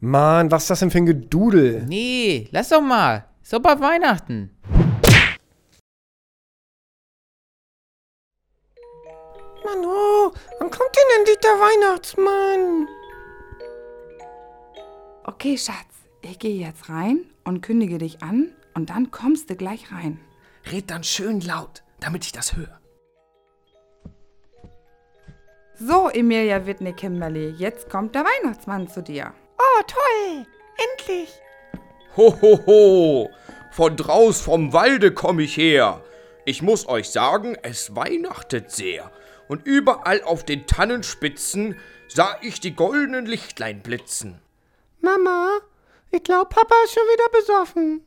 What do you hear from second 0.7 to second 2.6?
das denn für ein Gedudel? Nee,